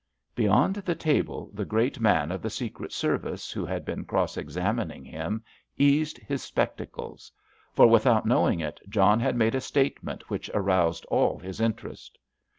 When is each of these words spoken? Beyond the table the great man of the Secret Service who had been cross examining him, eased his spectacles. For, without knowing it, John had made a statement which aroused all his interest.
Beyond 0.33 0.77
the 0.77 0.95
table 0.95 1.51
the 1.53 1.63
great 1.63 1.99
man 1.99 2.31
of 2.31 2.41
the 2.41 2.49
Secret 2.49 2.91
Service 2.91 3.51
who 3.51 3.67
had 3.67 3.85
been 3.85 4.03
cross 4.03 4.35
examining 4.35 5.05
him, 5.05 5.43
eased 5.77 6.17
his 6.17 6.41
spectacles. 6.41 7.31
For, 7.73 7.85
without 7.85 8.25
knowing 8.25 8.59
it, 8.61 8.79
John 8.89 9.19
had 9.19 9.35
made 9.35 9.53
a 9.53 9.61
statement 9.61 10.27
which 10.27 10.49
aroused 10.55 11.05
all 11.11 11.37
his 11.37 11.61
interest. 11.61 12.17